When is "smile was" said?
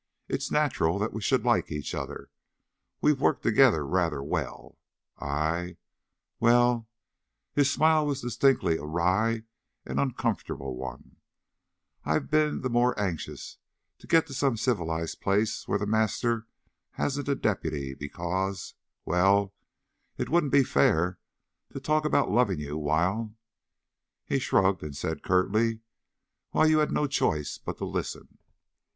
7.71-8.19